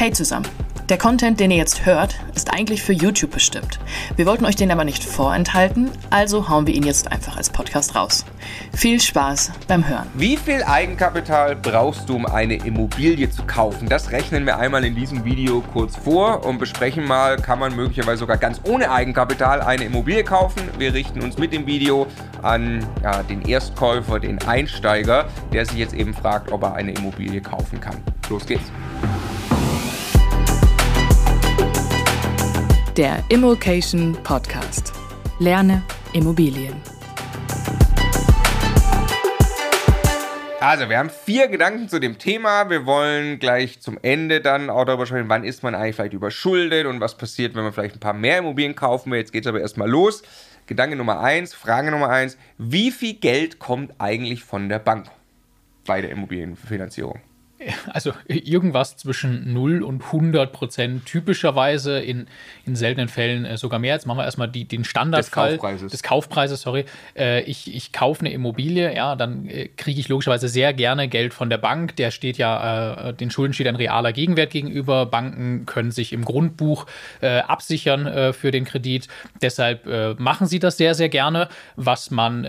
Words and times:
Hey 0.00 0.10
zusammen! 0.10 0.48
Der 0.88 0.96
Content, 0.96 1.40
den 1.40 1.50
ihr 1.50 1.58
jetzt 1.58 1.84
hört, 1.84 2.18
ist 2.34 2.54
eigentlich 2.54 2.82
für 2.82 2.94
YouTube 2.94 3.32
bestimmt. 3.32 3.78
Wir 4.16 4.24
wollten 4.24 4.46
euch 4.46 4.56
den 4.56 4.70
aber 4.70 4.84
nicht 4.84 5.04
vorenthalten, 5.04 5.90
also 6.08 6.48
hauen 6.48 6.66
wir 6.66 6.72
ihn 6.72 6.84
jetzt 6.84 7.12
einfach 7.12 7.36
als 7.36 7.50
Podcast 7.50 7.94
raus. 7.94 8.24
Viel 8.72 8.98
Spaß 8.98 9.52
beim 9.68 9.86
Hören. 9.86 10.06
Wie 10.14 10.38
viel 10.38 10.62
Eigenkapital 10.62 11.54
brauchst 11.54 12.08
du, 12.08 12.16
um 12.16 12.24
eine 12.24 12.54
Immobilie 12.54 13.28
zu 13.28 13.42
kaufen? 13.42 13.90
Das 13.90 14.10
rechnen 14.10 14.46
wir 14.46 14.58
einmal 14.58 14.86
in 14.86 14.94
diesem 14.94 15.26
Video 15.26 15.62
kurz 15.74 15.96
vor 15.96 16.46
und 16.46 16.56
besprechen 16.56 17.04
mal, 17.04 17.36
kann 17.36 17.58
man 17.58 17.76
möglicherweise 17.76 18.20
sogar 18.20 18.38
ganz 18.38 18.58
ohne 18.64 18.90
Eigenkapital 18.90 19.60
eine 19.60 19.84
Immobilie 19.84 20.24
kaufen. 20.24 20.62
Wir 20.78 20.94
richten 20.94 21.20
uns 21.22 21.36
mit 21.36 21.52
dem 21.52 21.66
Video 21.66 22.06
an 22.40 22.86
ja, 23.02 23.22
den 23.22 23.42
Erstkäufer, 23.42 24.18
den 24.18 24.38
Einsteiger, 24.44 25.28
der 25.52 25.66
sich 25.66 25.76
jetzt 25.76 25.92
eben 25.92 26.14
fragt, 26.14 26.50
ob 26.52 26.62
er 26.62 26.72
eine 26.72 26.92
Immobilie 26.92 27.42
kaufen 27.42 27.82
kann. 27.82 27.96
Los 28.30 28.46
geht's! 28.46 28.72
Der 32.96 33.22
Immokation 33.28 34.14
Podcast. 34.24 34.92
Lerne 35.38 35.80
Immobilien. 36.12 36.74
Also, 40.60 40.88
wir 40.88 40.98
haben 40.98 41.08
vier 41.08 41.46
Gedanken 41.46 41.88
zu 41.88 42.00
dem 42.00 42.18
Thema. 42.18 42.68
Wir 42.68 42.86
wollen 42.86 43.38
gleich 43.38 43.80
zum 43.80 43.96
Ende 44.02 44.40
dann 44.40 44.70
auch 44.70 44.84
darüber 44.84 45.06
sprechen, 45.06 45.28
wann 45.28 45.44
ist 45.44 45.62
man 45.62 45.76
eigentlich 45.76 45.94
vielleicht 45.94 46.14
überschuldet 46.14 46.86
und 46.86 47.00
was 47.00 47.16
passiert, 47.16 47.54
wenn 47.54 47.62
man 47.62 47.72
vielleicht 47.72 47.94
ein 47.94 48.00
paar 48.00 48.12
mehr 48.12 48.38
Immobilien 48.38 48.74
kaufen 48.74 49.12
will. 49.12 49.20
Jetzt 49.20 49.32
geht 49.32 49.44
es 49.44 49.48
aber 49.48 49.60
erstmal 49.60 49.88
los. 49.88 50.22
Gedanke 50.66 50.96
Nummer 50.96 51.20
eins, 51.20 51.54
Frage 51.54 51.92
Nummer 51.92 52.08
eins: 52.08 52.36
Wie 52.58 52.90
viel 52.90 53.14
Geld 53.14 53.60
kommt 53.60 53.94
eigentlich 53.98 54.42
von 54.42 54.68
der 54.68 54.80
Bank 54.80 55.06
bei 55.86 56.00
der 56.00 56.10
Immobilienfinanzierung? 56.10 57.20
Also 57.92 58.12
irgendwas 58.26 58.96
zwischen 58.96 59.52
0 59.52 59.82
und 59.82 60.02
100 60.04 60.52
Prozent, 60.52 61.04
typischerweise 61.06 61.98
in, 61.98 62.26
in 62.64 62.76
seltenen 62.76 63.08
Fällen 63.08 63.44
äh, 63.44 63.56
sogar 63.56 63.78
mehr. 63.78 63.94
Jetzt 63.94 64.06
machen 64.06 64.18
wir 64.18 64.24
erstmal 64.24 64.48
die, 64.48 64.64
den 64.64 64.84
Standardfall 64.84 65.52
des 65.52 65.60
Kaufpreises. 65.60 65.92
Des 65.92 66.02
Kaufpreises 66.02 66.62
sorry. 66.62 66.84
Äh, 67.16 67.42
ich, 67.42 67.74
ich 67.74 67.92
kaufe 67.92 68.20
eine 68.20 68.32
Immobilie, 68.32 68.94
ja, 68.94 69.14
dann 69.14 69.46
äh, 69.46 69.68
kriege 69.68 70.00
ich 70.00 70.08
logischerweise 70.08 70.48
sehr 70.48 70.72
gerne 70.72 71.08
Geld 71.08 71.34
von 71.34 71.50
der 71.50 71.58
Bank. 71.58 71.96
Der 71.96 72.10
steht 72.10 72.38
ja, 72.38 73.12
den 73.12 73.30
Schulden 73.30 73.52
steht 73.52 73.66
ein 73.66 73.76
realer 73.76 74.12
Gegenwert 74.12 74.50
gegenüber. 74.50 75.06
Banken 75.06 75.66
können 75.66 75.90
sich 75.90 76.12
im 76.12 76.24
Grundbuch 76.24 76.86
absichern 77.20 78.32
für 78.32 78.50
den 78.50 78.64
Kredit. 78.64 79.08
Deshalb 79.42 80.18
machen 80.18 80.46
sie 80.46 80.58
das 80.58 80.76
sehr, 80.76 80.94
sehr 80.94 81.08
gerne. 81.08 81.48
Was 81.76 82.10
man 82.10 82.44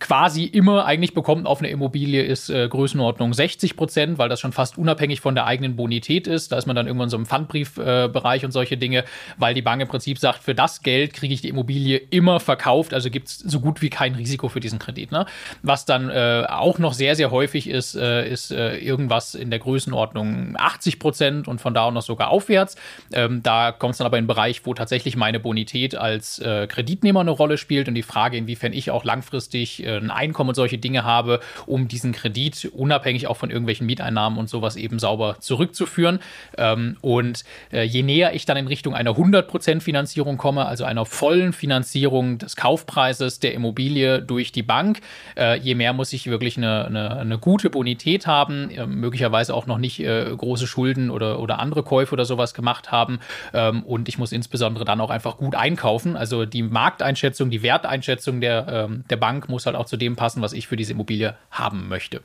quasi 0.00 0.44
immer 0.44 0.84
eigentlich 0.84 1.14
bekommt 1.14 1.46
auf 1.46 1.60
eine 1.60 1.68
Immobilie 1.68 2.22
ist 2.22 2.48
Größenordnung 2.48 3.32
60 3.32 3.76
Prozent. 3.76 3.85
Prozent, 3.86 4.18
weil 4.18 4.28
das 4.28 4.40
schon 4.40 4.50
fast 4.50 4.78
unabhängig 4.78 5.20
von 5.20 5.36
der 5.36 5.46
eigenen 5.46 5.76
Bonität 5.76 6.26
ist. 6.26 6.50
Da 6.50 6.58
ist 6.58 6.66
man 6.66 6.74
dann 6.74 6.88
irgendwann 6.88 7.08
so 7.08 7.16
im 7.16 7.24
Pfandbriefbereich 7.24 8.42
äh, 8.42 8.46
und 8.46 8.50
solche 8.50 8.76
Dinge, 8.76 9.04
weil 9.38 9.54
die 9.54 9.62
Bank 9.62 9.80
im 9.80 9.86
Prinzip 9.86 10.18
sagt, 10.18 10.42
für 10.42 10.56
das 10.56 10.82
Geld 10.82 11.14
kriege 11.14 11.32
ich 11.32 11.40
die 11.40 11.48
Immobilie 11.48 11.98
immer 12.10 12.40
verkauft, 12.40 12.92
also 12.92 13.10
gibt 13.10 13.28
es 13.28 13.38
so 13.38 13.60
gut 13.60 13.82
wie 13.82 13.90
kein 13.90 14.16
Risiko 14.16 14.48
für 14.48 14.58
diesen 14.58 14.80
Kredit. 14.80 15.12
Ne? 15.12 15.24
Was 15.62 15.84
dann 15.84 16.10
äh, 16.10 16.46
auch 16.48 16.80
noch 16.80 16.94
sehr, 16.94 17.14
sehr 17.14 17.30
häufig 17.30 17.68
ist, 17.68 17.94
äh, 17.94 18.28
ist 18.28 18.50
äh, 18.50 18.76
irgendwas 18.78 19.36
in 19.36 19.50
der 19.50 19.60
Größenordnung 19.60 20.56
80 20.58 20.98
Prozent 20.98 21.46
und 21.46 21.60
von 21.60 21.72
da 21.72 21.84
auch 21.84 21.92
noch 21.92 22.02
sogar 22.02 22.30
aufwärts. 22.30 22.74
Ähm, 23.12 23.44
da 23.44 23.70
kommt 23.70 23.92
es 23.92 23.98
dann 23.98 24.06
aber 24.06 24.16
in 24.16 24.22
einen 24.22 24.26
Bereich, 24.26 24.66
wo 24.66 24.74
tatsächlich 24.74 25.16
meine 25.16 25.38
Bonität 25.38 25.94
als 25.94 26.40
äh, 26.40 26.66
Kreditnehmer 26.66 27.20
eine 27.20 27.30
Rolle 27.30 27.56
spielt 27.56 27.86
und 27.86 27.94
die 27.94 28.02
Frage, 28.02 28.36
inwiefern 28.36 28.72
ich 28.72 28.90
auch 28.90 29.04
langfristig 29.04 29.84
äh, 29.84 29.96
ein 29.96 30.10
Einkommen 30.10 30.48
und 30.48 30.56
solche 30.56 30.78
Dinge 30.78 31.04
habe, 31.04 31.38
um 31.66 31.86
diesen 31.86 32.10
Kredit 32.10 32.70
unabhängig 32.74 33.28
auch 33.28 33.36
von 33.36 33.50
irgendwelchen 33.50 33.75
irgendwelchen 33.76 33.86
Mieteinnahmen 33.86 34.38
und 34.38 34.48
sowas 34.48 34.76
eben 34.76 34.98
sauber 34.98 35.36
zurückzuführen. 35.40 36.20
Ähm, 36.56 36.96
und 37.00 37.44
äh, 37.72 37.82
je 37.82 38.02
näher 38.02 38.34
ich 38.34 38.46
dann 38.46 38.56
in 38.56 38.66
Richtung 38.66 38.94
einer 38.94 39.12
100% 39.12 39.80
Finanzierung 39.80 40.36
komme, 40.36 40.66
also 40.66 40.84
einer 40.84 41.04
vollen 41.04 41.52
Finanzierung 41.52 42.38
des 42.38 42.56
Kaufpreises 42.56 43.40
der 43.40 43.54
Immobilie 43.54 44.22
durch 44.22 44.52
die 44.52 44.62
Bank, 44.62 45.00
äh, 45.36 45.58
je 45.58 45.74
mehr 45.74 45.92
muss 45.92 46.12
ich 46.12 46.26
wirklich 46.26 46.56
eine, 46.56 46.86
eine, 46.86 47.16
eine 47.16 47.38
gute 47.38 47.70
Bonität 47.70 48.26
haben, 48.26 48.70
äh, 48.70 48.86
möglicherweise 48.86 49.54
auch 49.54 49.66
noch 49.66 49.78
nicht 49.78 50.00
äh, 50.00 50.24
große 50.36 50.66
Schulden 50.66 51.10
oder, 51.10 51.38
oder 51.38 51.58
andere 51.58 51.82
Käufe 51.82 52.12
oder 52.12 52.24
sowas 52.24 52.54
gemacht 52.54 52.90
haben. 52.90 53.20
Ähm, 53.52 53.82
und 53.82 54.08
ich 54.08 54.18
muss 54.18 54.32
insbesondere 54.32 54.84
dann 54.84 55.00
auch 55.00 55.10
einfach 55.10 55.36
gut 55.36 55.54
einkaufen. 55.54 56.16
Also 56.16 56.44
die 56.46 56.62
Markteinschätzung, 56.62 57.50
die 57.50 57.62
Werteinschätzung 57.62 58.40
der, 58.40 58.66
ähm, 58.68 59.04
der 59.10 59.16
Bank 59.16 59.48
muss 59.48 59.66
halt 59.66 59.76
auch 59.76 59.86
zu 59.86 59.96
dem 59.96 60.16
passen, 60.16 60.42
was 60.42 60.52
ich 60.52 60.66
für 60.66 60.76
diese 60.76 60.92
Immobilie 60.92 61.34
haben 61.50 61.88
möchte. 61.88 62.22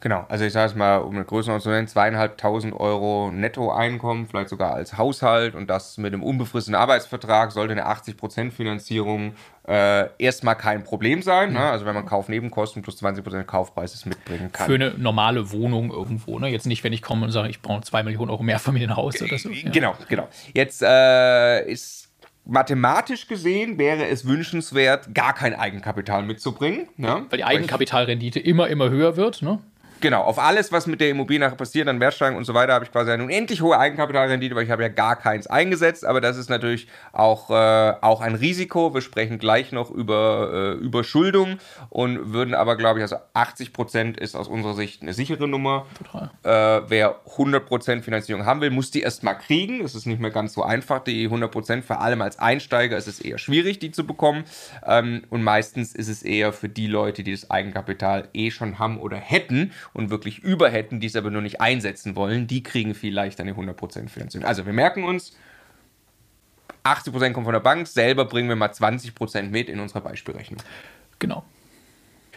Genau, 0.00 0.26
also 0.28 0.44
ich 0.44 0.52
sage 0.52 0.70
es 0.70 0.76
mal, 0.76 0.98
um 0.98 1.14
eine 1.14 1.24
Größenordnung 1.24 1.62
zu 1.62 1.70
nennen, 1.70 1.88
zweieinhalbtausend 1.88 2.78
Euro 2.78 3.30
Nettoeinkommen, 3.32 4.26
vielleicht 4.26 4.50
sogar 4.50 4.74
als 4.74 4.98
Haushalt 4.98 5.54
und 5.54 5.68
das 5.70 5.96
mit 5.96 6.12
einem 6.12 6.22
unbefristeten 6.22 6.74
Arbeitsvertrag 6.74 7.50
sollte 7.50 7.72
eine 7.72 7.86
80% 7.86 8.50
Finanzierung 8.50 9.32
äh, 9.66 10.08
erstmal 10.18 10.54
kein 10.54 10.84
Problem 10.84 11.22
sein. 11.22 11.54
Ne? 11.54 11.60
Also 11.60 11.86
wenn 11.86 11.94
man 11.94 12.04
Kaufnebenkosten 12.04 12.82
plus 12.82 13.02
20% 13.02 13.44
Kaufpreises 13.44 14.04
mitbringen 14.04 14.52
kann. 14.52 14.66
Für 14.66 14.74
eine 14.74 14.90
normale 14.98 15.50
Wohnung 15.50 15.90
irgendwo. 15.90 16.38
Ne? 16.38 16.48
Jetzt 16.48 16.66
nicht, 16.66 16.84
wenn 16.84 16.92
ich 16.92 17.00
komme 17.00 17.24
und 17.24 17.32
sage, 17.32 17.48
ich 17.48 17.62
brauche 17.62 17.80
zwei 17.80 18.02
Millionen 18.02 18.30
Euro 18.30 18.42
mehr 18.42 18.58
Familienhaus 18.58 19.20
oder 19.22 19.38
so. 19.38 19.48
Ja. 19.48 19.70
Genau, 19.70 19.94
genau. 20.08 20.28
Jetzt 20.52 20.82
äh, 20.82 21.66
ist 21.68 22.06
mathematisch 22.46 23.26
gesehen 23.26 23.76
wäre 23.78 24.06
es 24.06 24.26
wünschenswert, 24.26 25.14
gar 25.14 25.34
kein 25.34 25.54
Eigenkapital 25.54 26.22
mitzubringen. 26.22 26.88
Ne? 26.96 27.26
Weil 27.28 27.38
die 27.38 27.44
Eigenkapitalrendite 27.44 28.38
immer, 28.38 28.68
immer 28.68 28.88
höher 28.88 29.16
wird. 29.16 29.42
Ne? 29.42 29.58
Genau, 30.00 30.22
auf 30.22 30.38
alles, 30.38 30.72
was 30.72 30.86
mit 30.86 31.00
der 31.00 31.08
Immobilie 31.08 31.40
nachher 31.40 31.56
passiert, 31.56 31.88
an 31.88 32.00
Wertsteigerung 32.00 32.36
und 32.36 32.44
so 32.44 32.52
weiter, 32.52 32.74
habe 32.74 32.84
ich 32.84 32.92
quasi 32.92 33.10
eine 33.10 33.24
unendlich 33.24 33.62
hohe 33.62 33.78
Eigenkapitalrendite, 33.78 34.54
weil 34.54 34.64
ich 34.64 34.70
habe 34.70 34.82
ja 34.82 34.88
gar 34.88 35.16
keins 35.16 35.46
eingesetzt, 35.46 36.04
aber 36.04 36.20
das 36.20 36.36
ist 36.36 36.50
natürlich 36.50 36.88
auch, 37.12 37.50
äh, 37.50 37.94
auch 38.02 38.20
ein 38.20 38.34
Risiko. 38.34 38.92
Wir 38.92 39.00
sprechen 39.00 39.38
gleich 39.38 39.72
noch 39.72 39.90
über 39.90 40.50
äh, 40.52 40.84
Überschuldung 40.84 41.58
und 41.88 42.32
würden 42.32 42.54
aber, 42.54 42.76
glaube 42.76 42.98
ich, 42.98 43.02
also 43.02 43.16
80 43.32 43.72
Prozent 43.72 44.16
ist 44.18 44.36
aus 44.36 44.48
unserer 44.48 44.74
Sicht 44.74 45.02
eine 45.02 45.14
sichere 45.14 45.48
Nummer. 45.48 45.86
Total. 45.96 46.30
Äh, 46.42 46.82
wer 46.88 47.20
100 47.30 47.64
Prozent 47.64 48.04
Finanzierung 48.04 48.44
haben 48.44 48.60
will, 48.60 48.70
muss 48.70 48.90
die 48.90 49.00
erstmal 49.00 49.38
kriegen. 49.38 49.82
Es 49.82 49.94
ist 49.94 50.06
nicht 50.06 50.20
mehr 50.20 50.30
ganz 50.30 50.52
so 50.52 50.62
einfach, 50.62 51.00
die 51.00 51.24
100 51.24 51.50
Prozent, 51.50 51.84
vor 51.84 52.02
allem 52.02 52.20
als 52.20 52.38
Einsteiger 52.38 52.98
ist 52.98 53.08
es 53.08 53.20
eher 53.20 53.38
schwierig, 53.38 53.78
die 53.78 53.92
zu 53.92 54.06
bekommen. 54.06 54.44
Ähm, 54.86 55.24
und 55.30 55.42
meistens 55.42 55.94
ist 55.94 56.08
es 56.08 56.22
eher 56.22 56.52
für 56.52 56.68
die 56.68 56.86
Leute, 56.86 57.22
die 57.22 57.32
das 57.32 57.50
Eigenkapital 57.50 58.28
eh 58.34 58.50
schon 58.50 58.78
haben 58.78 58.98
oder 58.98 59.16
hätten 59.16 59.72
und 59.92 60.10
wirklich 60.10 60.38
über 60.40 60.70
hätten, 60.70 61.00
die 61.00 61.06
es 61.06 61.16
aber 61.16 61.30
nur 61.30 61.42
nicht 61.42 61.60
einsetzen 61.60 62.16
wollen, 62.16 62.46
die 62.46 62.62
kriegen 62.62 62.94
vielleicht 62.94 63.40
eine 63.40 63.52
100% 63.52 64.08
Finanzierung. 64.08 64.46
Also 64.46 64.66
wir 64.66 64.72
merken 64.72 65.04
uns, 65.04 65.36
80% 66.84 67.32
kommt 67.32 67.46
von 67.46 67.52
der 67.52 67.60
Bank, 67.60 67.86
selber 67.86 68.24
bringen 68.24 68.48
wir 68.48 68.56
mal 68.56 68.70
20% 68.70 69.42
mit 69.50 69.68
in 69.68 69.80
unserer 69.80 70.00
Beispielrechnung. 70.00 70.62
Genau. 71.18 71.44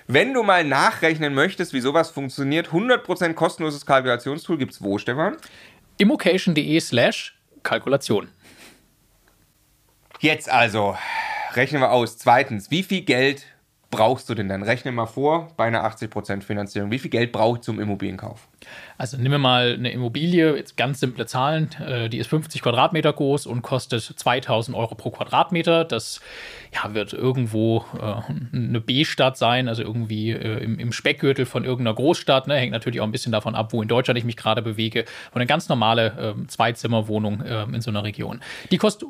Wenn 0.08 0.34
du 0.34 0.42
mal 0.42 0.64
nachrechnen 0.64 1.36
möchtest, 1.36 1.72
wie 1.74 1.82
sowas 1.82 2.10
funktioniert, 2.10 2.70
100% 2.70 3.34
kostenloses 3.34 3.86
Kalkulationstool 3.86 4.58
gibt 4.58 4.74
es 4.74 4.82
wo, 4.82 4.98
Stefan? 4.98 5.38
immocation.de 6.00 6.80
slash 6.80 7.38
Kalkulation. 7.62 8.30
Jetzt 10.20 10.50
also, 10.50 10.98
rechnen 11.54 11.82
wir 11.82 11.92
aus. 11.92 12.18
Zweitens, 12.18 12.72
wie 12.72 12.84
viel 12.84 13.02
Geld 13.02 13.46
brauchst 13.92 14.30
du 14.30 14.36
denn 14.36 14.48
dann? 14.50 14.62
Rechne 14.62 14.92
mal 14.92 15.08
vor, 15.08 15.50
bei 15.58 15.66
einer 15.66 15.84
80% 15.84 16.44
Finanzierung. 16.44 16.92
Wie 16.92 17.00
viel 17.00 17.10
Geld 17.10 17.32
braucht 17.32 17.64
zum 17.64 17.80
Immobilienkauf? 17.80 18.48
Also 18.98 19.18
nehmen 19.18 19.32
wir 19.32 19.40
mal 19.40 19.74
eine 19.74 19.92
Immobilie, 19.92 20.56
jetzt 20.56 20.78
ganz 20.78 21.00
simple 21.00 21.26
Zahlen, 21.26 21.70
äh, 21.80 22.10
die 22.10 22.18
ist 22.18 22.28
50 22.28 22.62
Quadratmeter 22.62 23.12
groß 23.14 23.48
und 23.48 23.62
kostet 23.62 24.04
2000 24.04 24.78
Euro 24.78 24.96
pro 24.96 25.10
Quadratmeter. 25.10 25.86
Das 25.86 26.22
ja, 26.74 26.94
wird 26.94 27.14
irgendwo 27.14 27.86
äh, 28.00 28.56
eine 28.56 28.82
B-Stadt 28.82 29.38
sein, 29.38 29.68
also 29.68 29.82
irgendwie 29.82 30.32
äh, 30.32 30.64
im, 30.64 30.78
im, 30.78 30.92
Speckgürtel 30.92 31.46
von 31.46 31.64
irgendeiner 31.64 31.96
Großstadt. 31.96 32.48
Ne? 32.48 32.56
Hängt 32.56 32.74
natürlich 32.74 33.02
auch 33.02 33.06
ein 33.06 33.12
bisschen 33.12 33.32
davon 33.32 33.56
ab, 33.56 33.74
wo 33.74 33.82
in 33.82 33.88
Deutschland 33.88 34.18
ich 34.20 34.26
mich 34.26 34.38
gerade 34.38 34.62
bewege. 34.62 35.06
Und 35.32 35.38
eine 35.38 35.48
ganz 35.48 35.70
normale 35.70 36.36
äh, 36.38 36.48
Zweizimmerwohnung 36.48 37.42
äh, 37.42 37.64
in 37.64 37.82
so 37.82 37.90
einer 37.90 38.04
Region. 38.04 38.42
Die 38.72 38.78
kostet 38.78 39.08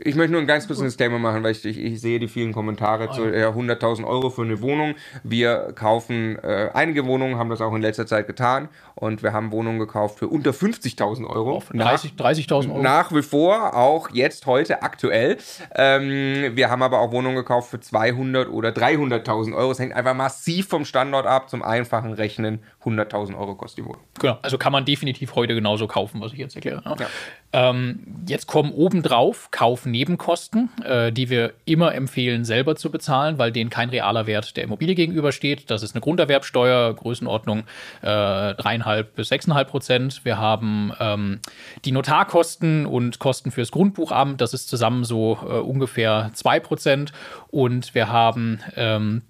ich 0.00 0.14
möchte 0.14 0.32
nur 0.32 0.40
ein 0.40 0.46
ganz 0.46 0.66
kurzes 0.66 0.84
Disclaimer 0.84 1.18
machen, 1.18 1.42
weil 1.42 1.52
ich, 1.52 1.64
ich, 1.64 1.78
ich, 1.78 2.00
sehe 2.00 2.18
die 2.18 2.28
vielen 2.28 2.52
Kommentare 2.52 3.10
zu 3.10 3.28
ja, 3.28 3.50
100.000 3.50 4.06
Euro 4.06 4.30
für 4.30 4.42
eine 4.42 4.60
Wohnung. 4.60 4.94
Wir 5.22 5.72
kaufen 5.74 6.38
äh, 6.42 6.70
einige 6.72 7.06
Wohnungen, 7.06 7.36
haben 7.36 7.50
das 7.50 7.60
auch 7.60 7.74
in 7.74 7.82
letzter 7.82 8.06
Zeit 8.06 8.26
getan 8.26 8.68
und 8.94 9.22
wir 9.22 9.32
haben 9.32 9.52
Wohnungen 9.52 9.78
gekauft 9.78 10.18
für 10.18 10.28
unter 10.28 10.50
50.000 10.50 11.26
Euro. 11.26 11.62
30.000 11.72 12.16
30 12.16 12.52
Euro. 12.52 12.82
Nach 12.82 13.12
wie 13.12 13.22
vor, 13.22 13.76
auch 13.76 14.10
jetzt, 14.12 14.46
heute, 14.46 14.82
aktuell. 14.82 15.38
Ähm, 15.74 16.56
wir 16.56 16.70
haben 16.70 16.82
aber 16.82 17.00
auch 17.00 17.12
Wohnungen 17.12 17.36
gekauft 17.36 17.70
für 17.70 17.80
200 17.80 18.48
oder 18.48 18.70
300.000 18.70 19.54
Euro. 19.54 19.70
Es 19.70 19.78
hängt 19.78 19.94
einfach 19.94 20.14
massiv 20.14 20.68
vom 20.68 20.84
Standort 20.84 21.26
ab. 21.26 21.48
Zum 21.48 21.62
einfachen 21.62 22.12
Rechnen 22.12 22.60
100.000 22.84 23.38
Euro 23.38 23.54
kostet 23.54 23.84
die 23.84 23.88
Wohnung. 23.88 24.02
Genau, 24.20 24.38
also 24.42 24.58
kann 24.58 24.72
man 24.72 24.84
definitiv 24.84 25.34
heute 25.34 25.54
genauso 25.54 25.86
kaufen, 25.86 26.20
was 26.20 26.32
ich 26.32 26.38
jetzt 26.38 26.54
erkläre. 26.54 26.82
Ja. 26.84 26.96
Ja. 26.98 27.06
Ähm, 27.52 28.00
jetzt 28.26 28.46
kommen 28.46 28.72
obendrauf 28.72 29.50
Kaufnebenkosten, 29.88 30.70
äh, 30.84 31.12
die 31.12 31.30
wir 31.30 31.52
immer 31.64 31.94
empfehlen, 31.94 32.44
selber 32.44 32.76
zu 32.76 32.90
bezahlen, 32.90 33.38
weil 33.38 33.52
denen 33.52 33.70
kein 33.70 33.88
realer 33.88 34.26
Wert 34.26 34.56
der 34.56 34.64
Immobilie 34.64 34.94
gegenübersteht. 34.94 35.70
Das 35.70 35.82
ist 35.82 35.94
eine 35.94 36.00
Grunderwerbsteuer, 36.00 36.94
Größenordnung 36.94 37.64
äh, 38.02 38.06
3,5 38.06 39.02
bis 39.14 39.32
6,5 39.32 39.64
Prozent. 39.64 40.24
Wir 40.24 40.38
haben 40.38 40.92
ähm, 41.00 41.40
die 41.84 41.92
Notarkosten 41.92 42.86
und 42.86 43.18
Kosten 43.18 43.50
fürs 43.50 43.70
Grundbuchamt, 43.70 44.40
das 44.40 44.54
ist 44.54 44.68
zusammen 44.68 45.04
so 45.04 45.38
äh, 45.42 45.58
ungefähr 45.58 46.30
2 46.34 46.60
Prozent. 46.60 47.12
Und 47.50 47.94
wir 47.94 48.10
haben 48.10 48.60
ähm, 48.76 49.22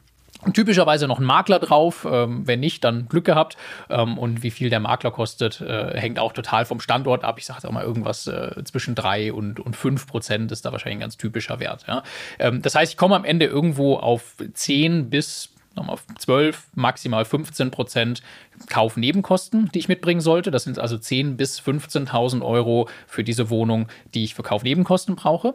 Typischerweise 0.52 1.08
noch 1.08 1.18
ein 1.18 1.24
Makler 1.24 1.58
drauf, 1.58 2.06
ähm, 2.08 2.46
wenn 2.46 2.60
nicht, 2.60 2.84
dann 2.84 3.08
Glück 3.08 3.24
gehabt. 3.24 3.56
Ähm, 3.90 4.18
und 4.18 4.44
wie 4.44 4.52
viel 4.52 4.70
der 4.70 4.78
Makler 4.78 5.10
kostet, 5.10 5.60
äh, 5.60 5.98
hängt 5.98 6.20
auch 6.20 6.32
total 6.32 6.64
vom 6.64 6.80
Standort 6.80 7.24
ab. 7.24 7.38
Ich 7.38 7.46
sage 7.46 7.66
auch 7.66 7.72
mal 7.72 7.82
irgendwas 7.82 8.28
äh, 8.28 8.62
zwischen 8.64 8.94
3 8.94 9.32
und, 9.32 9.58
und 9.58 9.74
5 9.74 10.06
Prozent 10.06 10.52
ist 10.52 10.64
da 10.64 10.70
wahrscheinlich 10.70 10.98
ein 10.98 11.00
ganz 11.00 11.16
typischer 11.16 11.58
Wert. 11.58 11.84
Ja? 11.88 12.04
Ähm, 12.38 12.62
das 12.62 12.76
heißt, 12.76 12.92
ich 12.92 12.96
komme 12.96 13.16
am 13.16 13.24
Ende 13.24 13.46
irgendwo 13.46 13.96
auf 13.96 14.36
10 14.54 15.10
bis 15.10 15.50
nochmal 15.74 15.96
12, 16.18 16.68
maximal 16.74 17.24
15 17.24 17.70
Prozent 17.70 18.22
Kaufnebenkosten, 18.68 19.70
die 19.72 19.78
ich 19.78 19.88
mitbringen 19.88 20.20
sollte. 20.20 20.50
Das 20.50 20.64
sind 20.64 20.78
also 20.78 20.96
10.000 20.96 21.36
bis 21.36 21.60
15.000 21.60 22.42
Euro 22.42 22.88
für 23.06 23.24
diese 23.24 23.50
Wohnung, 23.50 23.88
die 24.14 24.24
ich 24.24 24.34
für 24.34 24.42
Kaufnebenkosten 24.42 25.16
brauche. 25.16 25.54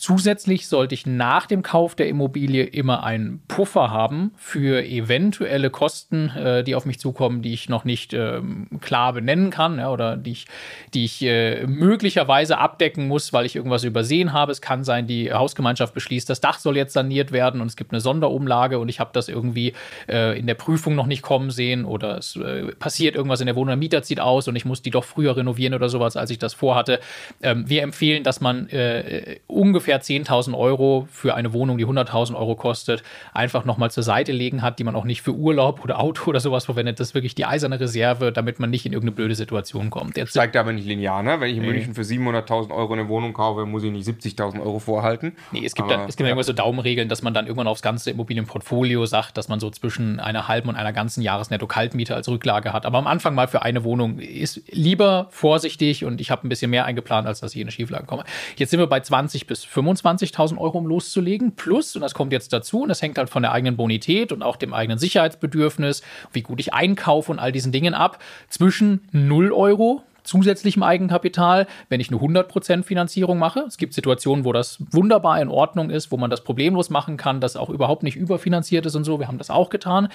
Zusätzlich 0.00 0.66
sollte 0.66 0.94
ich 0.94 1.04
nach 1.04 1.44
dem 1.44 1.62
Kauf 1.62 1.94
der 1.94 2.08
Immobilie 2.08 2.64
immer 2.64 3.04
einen 3.04 3.42
Puffer 3.48 3.90
haben 3.90 4.32
für 4.34 4.82
eventuelle 4.82 5.68
Kosten, 5.68 6.30
äh, 6.30 6.64
die 6.64 6.74
auf 6.74 6.86
mich 6.86 6.98
zukommen, 6.98 7.42
die 7.42 7.52
ich 7.52 7.68
noch 7.68 7.84
nicht 7.84 8.14
ähm, 8.14 8.68
klar 8.80 9.12
benennen 9.12 9.50
kann 9.50 9.78
ja, 9.78 9.90
oder 9.90 10.16
die 10.16 10.30
ich, 10.30 10.46
die 10.94 11.04
ich 11.04 11.20
äh, 11.20 11.66
möglicherweise 11.66 12.56
abdecken 12.56 13.08
muss, 13.08 13.34
weil 13.34 13.44
ich 13.44 13.54
irgendwas 13.54 13.84
übersehen 13.84 14.32
habe. 14.32 14.52
Es 14.52 14.62
kann 14.62 14.84
sein, 14.84 15.06
die 15.06 15.34
Hausgemeinschaft 15.34 15.92
beschließt, 15.92 16.30
das 16.30 16.40
Dach 16.40 16.60
soll 16.60 16.78
jetzt 16.78 16.94
saniert 16.94 17.30
werden 17.30 17.60
und 17.60 17.66
es 17.66 17.76
gibt 17.76 17.92
eine 17.92 18.00
Sonderumlage 18.00 18.78
und 18.78 18.88
ich 18.88 19.00
habe 19.00 19.10
das 19.12 19.28
irgendwie 19.28 19.74
äh, 20.08 20.38
in 20.38 20.46
der 20.46 20.54
Prüfung 20.54 20.94
noch 20.94 21.08
nicht 21.08 21.20
kommen 21.20 21.50
sehen 21.50 21.84
oder 21.84 22.16
es 22.16 22.36
äh, 22.36 22.72
passiert 22.76 23.16
irgendwas 23.16 23.40
in 23.40 23.46
der 23.48 23.54
Wohnung, 23.54 23.68
der 23.68 23.76
Mieter 23.76 24.02
zieht 24.02 24.20
aus 24.20 24.48
und 24.48 24.56
ich 24.56 24.64
muss 24.64 24.80
die 24.80 24.90
doch 24.90 25.04
früher 25.04 25.36
renovieren 25.36 25.74
oder 25.74 25.90
sowas, 25.90 26.16
als 26.16 26.30
ich 26.30 26.38
das 26.38 26.54
vorhatte. 26.54 27.00
Ähm, 27.42 27.68
wir 27.68 27.82
empfehlen, 27.82 28.24
dass 28.24 28.40
man 28.40 28.66
äh, 28.70 29.40
ungefähr 29.46 29.89
ungefähr 29.90 30.00
10.000 30.02 30.56
Euro 30.56 31.08
für 31.10 31.34
eine 31.34 31.52
Wohnung, 31.52 31.78
die 31.78 31.86
100.000 31.86 32.34
Euro 32.34 32.54
kostet, 32.54 33.02
einfach 33.32 33.64
nochmal 33.64 33.90
zur 33.90 34.02
Seite 34.02 34.32
legen 34.32 34.62
hat, 34.62 34.78
die 34.78 34.84
man 34.84 34.94
auch 34.94 35.04
nicht 35.04 35.22
für 35.22 35.32
Urlaub 35.32 35.82
oder 35.84 36.00
Auto 36.00 36.30
oder 36.30 36.40
sowas 36.40 36.66
verwendet. 36.66 37.00
Das 37.00 37.08
ist 37.08 37.14
wirklich 37.14 37.34
die 37.34 37.44
eiserne 37.44 37.80
Reserve, 37.80 38.32
damit 38.32 38.60
man 38.60 38.70
nicht 38.70 38.86
in 38.86 38.92
irgendeine 38.92 39.16
blöde 39.16 39.34
Situation 39.34 39.90
kommt. 39.90 40.16
Jetzt 40.16 40.30
steigt 40.30 40.56
aber 40.56 40.72
nicht 40.72 40.86
linear, 40.86 41.22
ne? 41.22 41.40
Wenn 41.40 41.50
ich 41.50 41.56
in 41.56 41.62
nee. 41.62 41.72
München 41.72 41.94
für 41.94 42.02
700.000 42.02 42.70
Euro 42.70 42.92
eine 42.92 43.08
Wohnung 43.08 43.32
kaufe, 43.32 43.66
muss 43.66 43.82
ich 43.82 43.90
nicht 43.90 44.08
70.000 44.08 44.60
Euro 44.60 44.78
vorhalten. 44.78 45.32
Nee, 45.52 45.64
es 45.64 45.74
gibt, 45.74 45.90
dann, 45.90 46.00
es 46.02 46.16
gibt 46.16 46.20
ja. 46.20 46.28
irgendwas 46.28 46.46
so 46.46 46.52
Daumenregeln, 46.52 47.08
dass 47.08 47.22
man 47.22 47.34
dann 47.34 47.46
irgendwann 47.46 47.66
aufs 47.66 47.82
ganze 47.82 48.10
Immobilienportfolio 48.10 49.06
sagt, 49.06 49.36
dass 49.36 49.48
man 49.48 49.60
so 49.60 49.70
zwischen 49.70 50.20
einer 50.20 50.48
halben 50.48 50.68
und 50.68 50.76
einer 50.76 50.92
ganzen 50.92 51.22
Jahresnetto-Kaltmiete 51.22 52.14
als 52.14 52.28
Rücklage 52.28 52.72
hat. 52.72 52.86
Aber 52.86 52.98
am 52.98 53.06
Anfang 53.06 53.34
mal 53.34 53.48
für 53.48 53.62
eine 53.62 53.84
Wohnung 53.84 54.18
ist 54.18 54.62
lieber 54.70 55.28
vorsichtig 55.30 56.04
und 56.04 56.20
ich 56.20 56.30
habe 56.30 56.46
ein 56.46 56.48
bisschen 56.48 56.70
mehr 56.70 56.84
eingeplant, 56.84 57.26
als 57.26 57.40
dass 57.40 57.52
ich 57.52 57.60
in 57.60 57.64
eine 57.64 57.72
Schieflage 57.72 58.06
komme. 58.06 58.24
Jetzt 58.56 58.70
sind 58.70 58.80
wir 58.80 58.86
bei 58.86 59.00
20 59.00 59.46
bis 59.46 59.64
25 59.64 59.79
25.000 59.80 60.58
Euro, 60.58 60.78
um 60.78 60.86
loszulegen. 60.86 61.52
Plus, 61.56 61.94
und 61.96 62.02
das 62.02 62.14
kommt 62.14 62.32
jetzt 62.32 62.52
dazu, 62.52 62.82
und 62.82 62.88
das 62.88 63.02
hängt 63.02 63.18
halt 63.18 63.30
von 63.30 63.42
der 63.42 63.52
eigenen 63.52 63.76
Bonität 63.76 64.32
und 64.32 64.42
auch 64.42 64.56
dem 64.56 64.74
eigenen 64.74 64.98
Sicherheitsbedürfnis, 64.98 66.02
wie 66.32 66.42
gut 66.42 66.60
ich 66.60 66.74
einkaufe 66.74 67.32
und 67.32 67.38
all 67.38 67.52
diesen 67.52 67.72
Dingen 67.72 67.94
ab, 67.94 68.22
zwischen 68.48 69.08
0 69.12 69.52
Euro 69.52 70.02
zusätzlichem 70.22 70.82
Eigenkapital, 70.82 71.66
wenn 71.88 72.00
ich 72.00 72.10
eine 72.10 72.20
100% 72.20 72.84
Finanzierung 72.84 73.38
mache. 73.38 73.60
Es 73.60 73.78
gibt 73.78 73.94
Situationen, 73.94 74.44
wo 74.44 74.52
das 74.52 74.78
wunderbar 74.90 75.40
in 75.40 75.48
Ordnung 75.48 75.90
ist, 75.90 76.12
wo 76.12 76.16
man 76.16 76.30
das 76.30 76.44
problemlos 76.44 76.90
machen 76.90 77.16
kann, 77.16 77.40
das 77.40 77.56
auch 77.56 77.70
überhaupt 77.70 78.02
nicht 78.02 78.16
überfinanziert 78.16 78.86
ist 78.86 78.94
und 78.94 79.04
so. 79.04 79.18
Wir 79.18 79.28
haben 79.28 79.38
das 79.38 79.50
auch 79.50 79.70
getan 79.70 80.08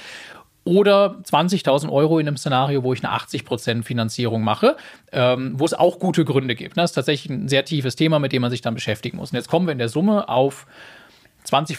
oder 0.65 1.19
20.000 1.23 1.89
Euro 1.89 2.19
in 2.19 2.27
einem 2.27 2.37
Szenario, 2.37 2.83
wo 2.83 2.91
ich 2.91 3.03
eine 3.03 3.15
80% 3.15 3.83
Finanzierung 3.83 4.43
mache, 4.43 4.75
ähm, 5.11 5.53
wo 5.57 5.65
es 5.65 5.73
auch 5.73 5.99
gute 5.99 6.25
Gründe 6.25 6.55
gibt. 6.55 6.75
Das 6.75 6.91
ist 6.91 6.95
tatsächlich 6.95 7.31
ein 7.31 7.47
sehr 7.47 7.63
tiefes 7.63 7.95
Thema, 7.95 8.19
mit 8.19 8.33
dem 8.33 8.41
man 8.41 8.51
sich 8.51 8.61
dann 8.61 8.73
beschäftigen 8.73 9.17
muss. 9.17 9.31
Und 9.31 9.37
jetzt 9.37 9.47
kommen 9.47 9.67
wir 9.67 9.71
in 9.71 9.77
der 9.77 9.89
Summe 9.89 10.27
auf 10.27 10.65
20.000, 11.45 11.77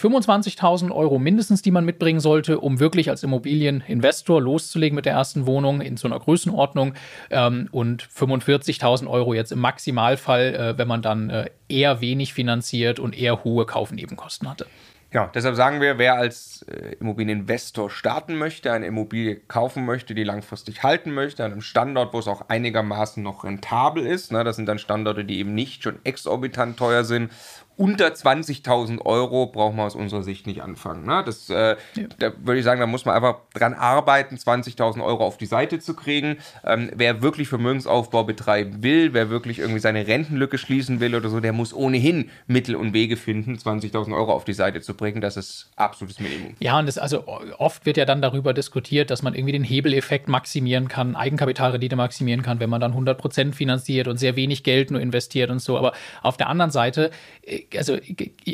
25.000 0.57 0.91
Euro 0.91 1.19
mindestens, 1.19 1.61
die 1.61 1.71
man 1.71 1.83
mitbringen 1.83 2.21
sollte, 2.21 2.59
um 2.59 2.79
wirklich 2.79 3.09
als 3.09 3.23
Immobilieninvestor 3.23 4.41
loszulegen 4.41 4.95
mit 4.95 5.05
der 5.05 5.13
ersten 5.13 5.45
Wohnung 5.45 5.81
in 5.81 5.97
so 5.97 6.07
einer 6.07 6.19
Größenordnung 6.19 6.93
ähm, 7.29 7.67
und 7.71 8.07
45.000 8.07 9.07
Euro 9.07 9.33
jetzt 9.33 9.51
im 9.51 9.59
Maximalfall, 9.59 10.55
äh, 10.55 10.77
wenn 10.77 10.87
man 10.87 11.01
dann 11.01 11.29
äh, 11.29 11.49
eher 11.67 11.99
wenig 11.99 12.33
finanziert 12.33 12.99
und 12.99 13.17
eher 13.17 13.43
hohe 13.43 13.65
Kaufnebenkosten 13.65 14.49
hatte. 14.49 14.65
Ja, 15.13 15.31
deshalb 15.33 15.55
sagen 15.55 15.79
wir, 15.79 15.97
wer 15.97 16.15
als 16.15 16.63
äh, 16.63 16.95
Immobilieninvestor 16.99 17.89
starten 17.89 18.35
möchte, 18.35 18.73
eine 18.73 18.87
Immobilie 18.87 19.37
kaufen 19.37 19.85
möchte, 19.85 20.13
die 20.13 20.25
langfristig 20.25 20.83
halten 20.83 21.13
möchte, 21.13 21.45
an 21.45 21.53
einem 21.53 21.61
Standort, 21.61 22.13
wo 22.13 22.19
es 22.19 22.27
auch 22.27 22.49
einigermaßen 22.49 23.23
noch 23.23 23.45
rentabel 23.45 24.05
ist, 24.05 24.33
ne, 24.33 24.43
das 24.43 24.57
sind 24.57 24.65
dann 24.65 24.79
Standorte, 24.79 25.23
die 25.23 25.39
eben 25.39 25.55
nicht 25.55 25.83
schon 25.83 25.99
exorbitant 26.03 26.77
teuer 26.77 27.05
sind 27.05 27.31
unter 27.77 28.07
20.000 28.07 29.05
Euro 29.05 29.45
braucht 29.45 29.75
man 29.75 29.85
aus 29.85 29.95
unserer 29.95 30.23
Sicht 30.23 30.47
nicht 30.47 30.63
anfangen. 30.63 31.05
Ne? 31.05 31.23
Das, 31.23 31.49
äh, 31.49 31.75
ja. 31.95 32.07
Da 32.17 32.33
würde 32.39 32.59
ich 32.59 32.65
sagen, 32.65 32.79
da 32.79 32.87
muss 32.87 33.05
man 33.05 33.15
einfach 33.15 33.37
dran 33.53 33.75
arbeiten, 33.75 34.35
20.000 34.35 35.03
Euro 35.03 35.23
auf 35.23 35.37
die 35.37 35.45
Seite 35.45 35.77
zu 35.77 35.95
kriegen. 35.95 36.37
Ähm, 36.65 36.91
wer 36.95 37.21
wirklich 37.21 37.47
Vermögensaufbau 37.47 38.23
betreiben 38.23 38.81
will, 38.81 39.13
wer 39.13 39.29
wirklich 39.29 39.59
irgendwie 39.59 39.79
seine 39.79 40.07
Rentenlücke 40.07 40.57
schließen 40.57 40.99
will 40.99 41.13
oder 41.13 41.29
so, 41.29 41.39
der 41.39 41.53
muss 41.53 41.71
ohnehin 41.71 42.31
Mittel 42.47 42.75
und 42.75 42.93
Wege 42.93 43.15
finden, 43.15 43.55
20.000 43.55 44.15
Euro 44.15 44.33
auf 44.33 44.43
die 44.43 44.53
Seite 44.53 44.81
zu 44.81 44.95
bringen. 44.95 45.21
Das 45.21 45.37
ist 45.37 45.69
absolutes 45.75 46.19
Minimum. 46.19 46.55
Ja, 46.59 46.79
und 46.79 46.87
das, 46.87 46.97
also 46.97 47.25
oft 47.59 47.85
wird 47.85 47.97
ja 47.97 48.05
dann 48.05 48.23
darüber 48.23 48.55
diskutiert, 48.55 49.11
dass 49.11 49.21
man 49.21 49.35
irgendwie 49.35 49.53
den 49.53 49.63
Hebeleffekt 49.63 50.27
maximieren 50.27 50.87
kann, 50.87 51.15
Eigenkapitalrendite 51.15 51.95
maximieren 51.95 52.41
kann, 52.41 52.59
wenn 52.59 52.71
man 52.71 52.81
dann 52.81 52.93
100% 52.93 53.53
finanziert 53.53 54.07
und 54.07 54.17
sehr 54.17 54.35
wenig 54.35 54.63
Geld 54.63 54.89
nur 54.89 54.99
investiert 54.99 55.51
und 55.51 55.59
so. 55.59 55.77
Aber 55.77 55.93
auf 56.23 56.37
der 56.37 56.47
anderen 56.49 56.71
Seite 56.71 57.11
äh, 57.43 57.66
also 57.75 57.97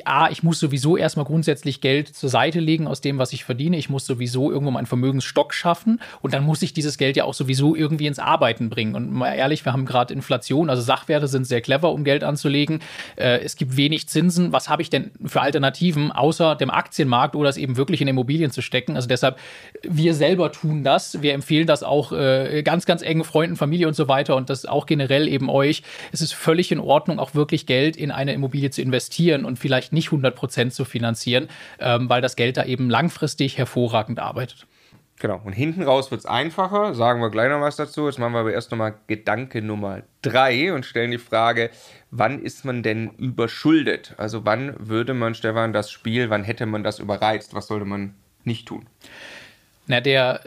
A, 0.05 0.29
ich 0.29 0.43
muss 0.43 0.59
sowieso 0.59 0.97
erstmal 0.97 1.25
grundsätzlich 1.25 1.81
Geld 1.81 2.07
zur 2.07 2.29
Seite 2.29 2.59
legen 2.59 2.87
aus 2.87 3.01
dem, 3.01 3.19
was 3.19 3.33
ich 3.33 3.43
verdiene. 3.43 3.77
Ich 3.77 3.89
muss 3.89 4.05
sowieso 4.05 4.51
irgendwo 4.51 4.71
meinen 4.71 4.85
Vermögensstock 4.85 5.53
schaffen 5.53 5.99
und 6.21 6.33
dann 6.33 6.43
muss 6.43 6.61
ich 6.61 6.73
dieses 6.73 6.97
Geld 6.97 7.15
ja 7.15 7.25
auch 7.25 7.33
sowieso 7.33 7.75
irgendwie 7.75 8.07
ins 8.07 8.17
Arbeiten 8.17 8.69
bringen. 8.69 8.95
Und 8.95 9.11
mal 9.11 9.33
ehrlich, 9.33 9.65
wir 9.65 9.73
haben 9.73 9.85
gerade 9.85 10.13
Inflation, 10.13 10.69
also 10.69 10.81
Sachwerte 10.81 11.27
sind 11.27 11.45
sehr 11.45 11.61
clever, 11.61 11.91
um 11.91 12.03
Geld 12.03 12.23
anzulegen. 12.23 12.79
Äh, 13.15 13.39
es 13.39 13.55
gibt 13.55 13.77
wenig 13.77 14.07
Zinsen. 14.07 14.51
Was 14.51 14.69
habe 14.69 14.81
ich 14.81 14.89
denn 14.89 15.11
für 15.23 15.41
Alternativen 15.41 16.11
außer 16.11 16.55
dem 16.55 16.71
Aktienmarkt 16.71 17.35
oder 17.35 17.49
es 17.49 17.57
eben 17.57 17.77
wirklich 17.77 18.01
in 18.01 18.07
Immobilien 18.07 18.51
zu 18.51 18.61
stecken? 18.61 18.95
Also 18.95 19.07
deshalb, 19.07 19.37
wir 19.83 20.15
selber 20.15 20.51
tun 20.51 20.83
das. 20.83 21.21
Wir 21.21 21.33
empfehlen 21.33 21.67
das 21.67 21.83
auch 21.83 22.11
äh, 22.13 22.63
ganz, 22.63 22.85
ganz 22.85 23.03
engen 23.03 23.23
Freunden, 23.23 23.57
Familie 23.57 23.87
und 23.87 23.95
so 23.95 24.07
weiter 24.07 24.35
und 24.35 24.49
das 24.49 24.65
auch 24.65 24.87
generell 24.87 25.27
eben 25.27 25.49
euch. 25.49 25.83
Es 26.11 26.21
ist 26.21 26.33
völlig 26.33 26.71
in 26.71 26.79
Ordnung, 26.79 27.19
auch 27.19 27.35
wirklich 27.35 27.67
Geld 27.67 27.95
in 27.95 28.09
eine 28.11 28.33
Immobilie 28.33 28.71
zu 28.71 28.81
investieren 28.81 29.02
investieren 29.03 29.45
und 29.45 29.59
vielleicht 29.59 29.93
nicht 29.93 30.07
100 30.07 30.35
Prozent 30.35 30.73
zu 30.73 30.85
finanzieren, 30.85 31.47
ähm, 31.79 32.09
weil 32.09 32.21
das 32.21 32.35
Geld 32.35 32.57
da 32.57 32.63
eben 32.63 32.89
langfristig 32.89 33.57
hervorragend 33.57 34.19
arbeitet. 34.19 34.65
Genau. 35.19 35.39
Und 35.43 35.53
hinten 35.53 35.83
raus 35.83 36.09
wird 36.09 36.19
es 36.19 36.25
einfacher. 36.25 36.95
Sagen 36.95 37.21
wir 37.21 37.29
gleich 37.29 37.49
noch 37.49 37.61
was 37.61 37.75
dazu. 37.75 38.07
Jetzt 38.07 38.19
machen 38.19 38.33
wir 38.33 38.39
aber 38.39 38.53
erst 38.53 38.71
nochmal 38.71 38.95
Gedanke 39.07 39.61
Nummer 39.61 40.01
drei 40.21 40.73
und 40.73 40.85
stellen 40.85 41.11
die 41.11 41.17
Frage, 41.17 41.69
wann 42.11 42.41
ist 42.41 42.65
man 42.65 42.81
denn 42.81 43.11
überschuldet? 43.17 44.15
Also 44.17 44.45
wann 44.45 44.75
würde 44.79 45.13
man, 45.13 45.35
Stefan, 45.35 45.71
das 45.71 45.91
Spiel, 45.91 46.29
wann 46.29 46.43
hätte 46.43 46.65
man 46.65 46.83
das 46.83 46.99
überreizt? 46.99 47.53
Was 47.53 47.67
sollte 47.67 47.85
man 47.85 48.15
nicht 48.43 48.67
tun? 48.67 48.87
Na, 49.85 49.99
der, 49.99 50.39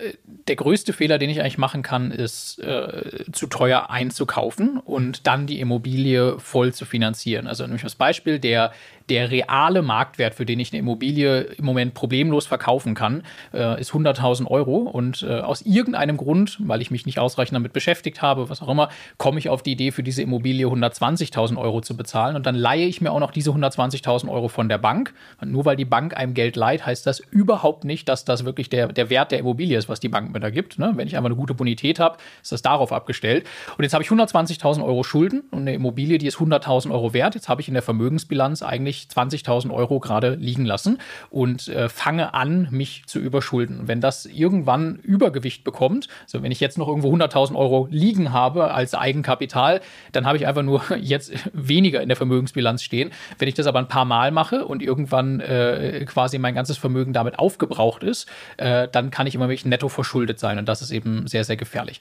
der 0.48 0.56
größte 0.56 0.94
Fehler, 0.94 1.18
den 1.18 1.28
ich 1.28 1.40
eigentlich 1.40 1.58
machen 1.58 1.82
kann, 1.82 2.10
ist 2.10 2.58
äh, 2.58 3.24
zu 3.32 3.46
teuer 3.48 3.90
einzukaufen 3.90 4.78
und 4.78 5.26
dann 5.26 5.46
die 5.46 5.60
Immobilie 5.60 6.38
voll 6.38 6.72
zu 6.72 6.86
finanzieren. 6.86 7.46
Also 7.46 7.64
nämlich 7.64 7.82
das 7.82 7.96
Beispiel, 7.96 8.38
der 8.38 8.72
der 9.08 9.30
reale 9.30 9.82
Marktwert, 9.82 10.34
für 10.34 10.46
den 10.46 10.58
ich 10.60 10.72
eine 10.72 10.80
Immobilie 10.80 11.40
im 11.40 11.64
Moment 11.64 11.94
problemlos 11.94 12.46
verkaufen 12.46 12.94
kann, 12.94 13.22
äh, 13.54 13.80
ist 13.80 13.92
100.000 13.92 14.46
Euro. 14.46 14.76
Und 14.78 15.22
äh, 15.22 15.40
aus 15.40 15.62
irgendeinem 15.62 16.16
Grund, 16.16 16.58
weil 16.60 16.82
ich 16.82 16.90
mich 16.90 17.06
nicht 17.06 17.18
ausreichend 17.18 17.54
damit 17.54 17.72
beschäftigt 17.72 18.22
habe, 18.22 18.48
was 18.48 18.62
auch 18.62 18.68
immer, 18.68 18.88
komme 19.16 19.38
ich 19.38 19.48
auf 19.48 19.62
die 19.62 19.72
Idee, 19.72 19.90
für 19.90 20.02
diese 20.02 20.22
Immobilie 20.22 20.66
120.000 20.66 21.56
Euro 21.56 21.80
zu 21.80 21.96
bezahlen. 21.96 22.36
Und 22.36 22.46
dann 22.46 22.54
leihe 22.54 22.86
ich 22.86 23.00
mir 23.00 23.12
auch 23.12 23.20
noch 23.20 23.30
diese 23.30 23.50
120.000 23.50 24.28
Euro 24.28 24.48
von 24.48 24.68
der 24.68 24.78
Bank. 24.78 25.14
Und 25.40 25.52
nur 25.52 25.64
weil 25.64 25.76
die 25.76 25.84
Bank 25.84 26.16
einem 26.16 26.34
Geld 26.34 26.56
leiht, 26.56 26.84
heißt 26.84 27.06
das 27.06 27.20
überhaupt 27.20 27.84
nicht, 27.84 28.08
dass 28.08 28.24
das 28.24 28.44
wirklich 28.44 28.68
der, 28.68 28.88
der 28.88 29.10
Wert 29.10 29.30
der 29.30 29.38
Immobilie 29.38 29.78
ist, 29.78 29.88
was 29.88 30.00
die 30.00 30.08
Bank 30.08 30.32
mir 30.32 30.40
da 30.40 30.50
gibt. 30.50 30.78
Ne? 30.78 30.92
Wenn 30.96 31.06
ich 31.06 31.16
einfach 31.16 31.28
eine 31.28 31.36
gute 31.36 31.54
Bonität 31.54 32.00
habe, 32.00 32.16
ist 32.42 32.52
das 32.52 32.62
darauf 32.62 32.92
abgestellt. 32.92 33.46
Und 33.76 33.84
jetzt 33.84 33.94
habe 33.94 34.02
ich 34.02 34.10
120.000 34.10 34.84
Euro 34.84 35.04
Schulden 35.04 35.42
und 35.50 35.60
eine 35.60 35.74
Immobilie, 35.74 36.18
die 36.18 36.26
ist 36.26 36.38
100.000 36.38 36.90
Euro 36.90 37.12
wert. 37.12 37.34
Jetzt 37.34 37.48
habe 37.48 37.60
ich 37.60 37.68
in 37.68 37.74
der 37.74 37.82
Vermögensbilanz 37.82 38.62
eigentlich 38.62 38.95
ich 38.96 39.06
20.000 39.06 39.72
Euro 39.72 40.00
gerade 40.00 40.34
liegen 40.34 40.64
lassen 40.64 40.98
und 41.30 41.68
äh, 41.68 41.88
fange 41.88 42.34
an, 42.34 42.68
mich 42.70 43.04
zu 43.06 43.18
überschulden. 43.18 43.88
Wenn 43.88 44.00
das 44.00 44.26
irgendwann 44.26 44.96
Übergewicht 44.96 45.64
bekommt, 45.64 46.08
also 46.24 46.42
wenn 46.42 46.52
ich 46.52 46.60
jetzt 46.60 46.78
noch 46.78 46.88
irgendwo 46.88 47.14
100.000 47.14 47.54
Euro 47.54 47.88
liegen 47.90 48.32
habe 48.32 48.72
als 48.72 48.94
Eigenkapital, 48.94 49.80
dann 50.12 50.26
habe 50.26 50.36
ich 50.36 50.46
einfach 50.46 50.62
nur 50.62 50.82
jetzt 51.00 51.32
weniger 51.52 52.00
in 52.02 52.08
der 52.08 52.16
Vermögensbilanz 52.16 52.82
stehen. 52.82 53.10
Wenn 53.38 53.48
ich 53.48 53.54
das 53.54 53.66
aber 53.66 53.78
ein 53.78 53.88
paar 53.88 54.04
Mal 54.04 54.30
mache 54.30 54.64
und 54.64 54.82
irgendwann 54.82 55.40
äh, 55.40 56.04
quasi 56.06 56.38
mein 56.38 56.54
ganzes 56.54 56.78
Vermögen 56.78 57.12
damit 57.12 57.38
aufgebraucht 57.38 58.02
ist, 58.02 58.28
äh, 58.56 58.88
dann 58.88 59.10
kann 59.10 59.26
ich 59.26 59.34
immer 59.34 59.48
wirklich 59.48 59.66
netto 59.66 59.88
verschuldet 59.88 60.38
sein 60.38 60.58
und 60.58 60.68
das 60.68 60.82
ist 60.82 60.90
eben 60.90 61.26
sehr, 61.26 61.44
sehr 61.44 61.56
gefährlich. 61.56 62.00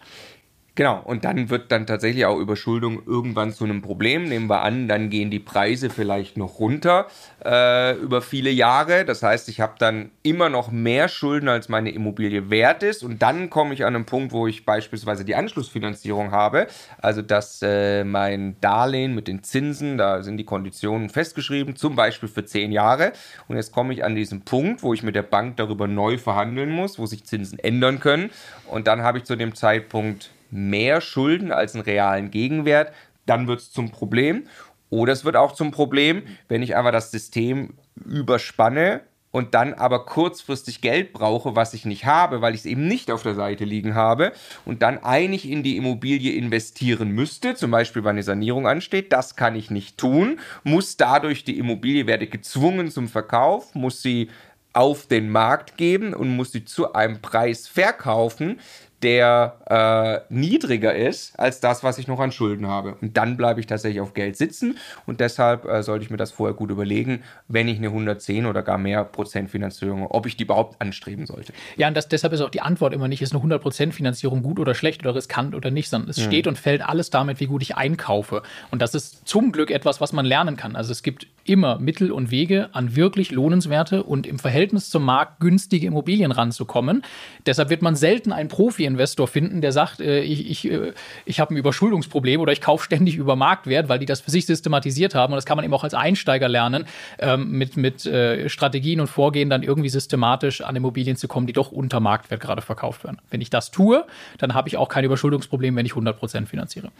Genau, 0.77 1.01
und 1.05 1.23
dann 1.23 1.49
wird 1.49 1.71
dann 1.71 1.87
tatsächlich 1.87 2.25
auch 2.25 2.37
Überschuldung 2.37 3.01
irgendwann 3.05 3.53
zu 3.53 3.63
einem 3.63 3.81
Problem. 3.81 4.25
Nehmen 4.25 4.47
wir 4.49 4.61
an, 4.61 4.89
dann 4.89 5.09
gehen 5.09 5.31
die 5.31 5.39
Preise 5.39 5.89
vielleicht 5.89 6.35
noch 6.35 6.59
runter 6.59 7.07
äh, 7.45 7.95
über 7.95 8.21
viele 8.21 8.49
Jahre. 8.49 9.05
Das 9.05 9.23
heißt, 9.23 9.47
ich 9.47 9.61
habe 9.61 9.75
dann 9.79 10.11
immer 10.21 10.49
noch 10.49 10.71
mehr 10.71 11.07
Schulden, 11.07 11.47
als 11.47 11.69
meine 11.69 11.91
Immobilie 11.91 12.49
wert 12.49 12.83
ist. 12.83 13.03
Und 13.03 13.21
dann 13.21 13.49
komme 13.49 13.73
ich 13.73 13.85
an 13.85 13.95
einen 13.95 14.03
Punkt, 14.03 14.33
wo 14.33 14.47
ich 14.47 14.65
beispielsweise 14.65 15.23
die 15.23 15.35
Anschlussfinanzierung 15.35 16.31
habe. 16.31 16.67
Also, 16.97 17.21
dass 17.21 17.61
äh, 17.61 18.03
mein 18.03 18.57
Darlehen 18.59 19.15
mit 19.15 19.29
den 19.29 19.43
Zinsen, 19.43 19.97
da 19.97 20.23
sind 20.23 20.35
die 20.35 20.43
Konditionen 20.43 21.07
festgeschrieben, 21.07 21.77
zum 21.77 21.95
Beispiel 21.95 22.27
für 22.27 22.43
zehn 22.43 22.73
Jahre. 22.73 23.13
Und 23.47 23.55
jetzt 23.55 23.71
komme 23.71 23.93
ich 23.93 24.03
an 24.03 24.13
diesen 24.13 24.41
Punkt, 24.41 24.83
wo 24.83 24.93
ich 24.93 25.03
mit 25.03 25.15
der 25.15 25.23
Bank 25.23 25.55
darüber 25.55 25.87
neu 25.87 26.17
verhandeln 26.17 26.69
muss, 26.69 26.99
wo 26.99 27.05
sich 27.05 27.23
Zinsen 27.23 27.59
ändern 27.59 28.01
können. 28.01 28.29
Und 28.67 28.87
dann 28.87 29.03
habe 29.03 29.19
ich 29.19 29.23
zu 29.23 29.37
dem 29.37 29.55
Zeitpunkt 29.55 30.31
mehr 30.55 31.01
Schulden 31.01 31.51
als 31.51 31.75
einen 31.75 31.83
realen 31.83 32.31
Gegenwert, 32.31 32.91
dann 33.25 33.47
wird 33.47 33.59
es 33.59 33.71
zum 33.71 33.91
Problem. 33.91 34.47
Oder 34.89 35.13
es 35.13 35.25
wird 35.25 35.35
auch 35.35 35.51
zum 35.51 35.71
Problem, 35.71 36.23
wenn 36.47 36.63
ich 36.63 36.75
einfach 36.75 36.91
das 36.91 37.11
System 37.11 37.73
überspanne 38.05 39.01
und 39.31 39.53
dann 39.53 39.73
aber 39.73 40.05
kurzfristig 40.05 40.79
Geld 40.79 41.11
brauche, 41.11 41.57
was 41.57 41.73
ich 41.73 41.83
nicht 41.83 42.05
habe, 42.05 42.41
weil 42.41 42.53
ich 42.53 42.61
es 42.61 42.65
eben 42.65 42.87
nicht 42.87 43.11
auf 43.11 43.21
der 43.21 43.35
Seite 43.35 43.65
liegen 43.65 43.93
habe 43.93 44.31
und 44.63 44.81
dann 44.81 44.99
eigentlich 44.99 45.49
in 45.49 45.61
die 45.61 45.75
Immobilie 45.75 46.31
investieren 46.31 47.09
müsste, 47.09 47.55
zum 47.55 47.69
Beispiel 47.69 48.05
weil 48.05 48.11
eine 48.11 48.23
Sanierung 48.23 48.65
ansteht, 48.65 49.11
das 49.11 49.35
kann 49.35 49.57
ich 49.57 49.69
nicht 49.69 49.97
tun, 49.97 50.39
muss 50.63 50.95
dadurch 50.95 51.43
die 51.43 51.59
Immobilie, 51.59 52.07
werde 52.07 52.27
gezwungen 52.27 52.89
zum 52.89 53.09
Verkauf, 53.09 53.75
muss 53.75 54.01
sie 54.01 54.29
auf 54.75 55.07
den 55.07 55.29
Markt 55.29 55.77
geben 55.77 56.13
und 56.13 56.35
muss 56.35 56.51
sie 56.51 56.65
zu 56.65 56.93
einem 56.93 57.21
Preis 57.21 57.67
verkaufen, 57.67 58.59
der 59.05 60.25
äh, 60.29 60.33
niedriger 60.33 60.95
ist 60.95 61.37
als 61.39 61.59
das, 61.59 61.83
was 61.83 61.97
ich 61.97 62.07
noch 62.07 62.19
an 62.19 62.31
Schulden 62.31 62.67
habe. 62.67 62.95
Und 63.01 63.17
dann 63.17 63.37
bleibe 63.37 63.59
ich 63.59 63.67
tatsächlich 63.67 64.01
auf 64.01 64.13
Geld 64.13 64.35
sitzen 64.35 64.77
und 65.05 65.19
deshalb 65.19 65.65
äh, 65.65 65.83
sollte 65.83 66.03
ich 66.03 66.09
mir 66.09 66.17
das 66.17 66.31
vorher 66.31 66.55
gut 66.55 66.71
überlegen, 66.71 67.21
wenn 67.47 67.67
ich 67.67 67.77
eine 67.77 67.87
110 67.87 68.45
oder 68.45 68.63
gar 68.63 68.77
mehr 68.77 69.03
Prozent 69.03 69.49
Finanzierung, 69.49 70.07
ob 70.07 70.25
ich 70.25 70.37
die 70.37 70.43
überhaupt 70.43 70.81
anstreben 70.81 71.25
sollte. 71.25 71.53
Ja, 71.77 71.87
und 71.87 71.95
das, 71.95 72.07
deshalb 72.07 72.33
ist 72.33 72.41
auch 72.41 72.49
die 72.49 72.61
Antwort 72.61 72.93
immer 72.93 73.07
nicht, 73.07 73.21
ist 73.21 73.31
eine 73.31 73.39
100 73.39 73.61
Prozent 73.61 73.93
Finanzierung 73.93 74.41
gut 74.41 74.59
oder 74.59 74.73
schlecht 74.73 75.01
oder 75.01 75.13
riskant 75.13 75.55
oder 75.55 75.71
nicht, 75.71 75.89
sondern 75.89 76.09
es 76.09 76.17
mhm. 76.17 76.23
steht 76.23 76.47
und 76.47 76.57
fällt 76.57 76.81
alles 76.81 77.11
damit, 77.11 77.39
wie 77.39 77.47
gut 77.47 77.61
ich 77.61 77.75
einkaufe. 77.75 78.41
Und 78.71 78.81
das 78.81 78.95
ist 78.95 79.27
zum 79.27 79.51
Glück 79.51 79.69
etwas, 79.71 80.01
was 80.01 80.13
man 80.13 80.25
lernen 80.25 80.55
kann. 80.55 80.75
Also 80.75 80.91
es 80.91 81.03
gibt 81.03 81.27
immer 81.45 81.79
Mittel 81.79 82.11
und 82.11 82.31
Wege, 82.31 82.69
an 82.73 82.95
wirklich 82.95 83.31
lohnenswerte 83.31 84.03
und 84.03 84.27
im 84.27 84.39
Verhältnis 84.39 84.89
zum 84.89 85.03
Markt 85.03 85.39
günstige 85.39 85.87
Immobilien 85.87 86.31
ranzukommen. 86.31 87.03
Deshalb 87.45 87.69
wird 87.69 87.81
man 87.81 87.95
selten 87.95 88.31
einen 88.31 88.49
Profi-Investor 88.49 89.27
finden, 89.27 89.61
der 89.61 89.71
sagt, 89.71 89.99
äh, 89.99 90.21
ich, 90.21 90.49
ich, 90.49 90.71
äh, 90.71 90.93
ich 91.25 91.39
habe 91.39 91.53
ein 91.53 91.57
Überschuldungsproblem 91.57 92.41
oder 92.41 92.51
ich 92.51 92.61
kaufe 92.61 92.83
ständig 92.85 93.15
über 93.15 93.35
Marktwert, 93.35 93.89
weil 93.89 93.99
die 93.99 94.05
das 94.05 94.21
für 94.21 94.31
sich 94.31 94.45
systematisiert 94.45 95.15
haben. 95.15 95.33
Und 95.33 95.37
das 95.37 95.45
kann 95.45 95.55
man 95.55 95.63
eben 95.63 95.73
auch 95.73 95.83
als 95.83 95.93
Einsteiger 95.93 96.49
lernen, 96.49 96.85
ähm, 97.19 97.51
mit, 97.51 97.77
mit 97.77 98.05
äh, 98.05 98.49
Strategien 98.49 98.99
und 98.99 99.07
Vorgehen 99.07 99.49
dann 99.49 99.63
irgendwie 99.63 99.89
systematisch 99.89 100.61
an 100.61 100.75
Immobilien 100.75 101.15
zu 101.15 101.27
kommen, 101.27 101.47
die 101.47 101.53
doch 101.53 101.71
unter 101.71 101.99
Marktwert 101.99 102.41
gerade 102.41 102.61
verkauft 102.61 103.03
werden. 103.03 103.21
Wenn 103.29 103.41
ich 103.41 103.49
das 103.49 103.71
tue, 103.71 104.05
dann 104.39 104.53
habe 104.53 104.67
ich 104.67 104.77
auch 104.77 104.89
kein 104.89 105.05
Überschuldungsproblem, 105.05 105.75
wenn 105.75 105.85
ich 105.85 105.93
100% 105.93 106.47
finanziere. 106.47 106.91